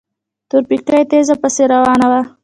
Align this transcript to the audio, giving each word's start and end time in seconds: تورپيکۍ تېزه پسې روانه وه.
تورپيکۍ 0.49 1.01
تېزه 1.09 1.35
پسې 1.41 1.63
روانه 1.73 2.07
وه. 2.11 2.21